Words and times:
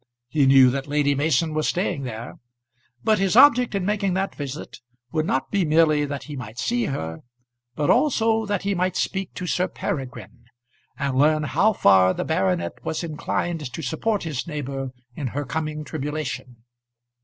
He 0.29 0.47
knew 0.47 0.71
that 0.71 0.87
Lady 0.87 1.13
Mason 1.13 1.53
was 1.53 1.67
staying 1.69 2.05
there; 2.05 2.39
but 3.03 3.19
his 3.19 3.35
object 3.35 3.75
in 3.75 3.85
making 3.85 4.15
that 4.15 4.33
visit 4.33 4.79
would 5.11 5.27
not 5.27 5.51
be 5.51 5.63
merely 5.63 6.05
that 6.05 6.23
he 6.23 6.35
might 6.35 6.57
see 6.57 6.85
her, 6.85 7.19
but 7.75 7.91
also 7.91 8.47
that 8.47 8.63
he 8.63 8.73
might 8.73 8.95
speak 8.95 9.35
to 9.35 9.45
Sir 9.45 9.67
Peregrine, 9.67 10.45
and 10.97 11.15
learn 11.19 11.43
how 11.43 11.71
far 11.71 12.15
the 12.15 12.25
baronet 12.25 12.83
was 12.83 13.03
inclined 13.03 13.71
to 13.71 13.81
support 13.83 14.23
his 14.23 14.47
neighbour 14.47 14.89
in 15.15 15.27
her 15.27 15.45
coming 15.45 15.83
tribulation. 15.83 16.63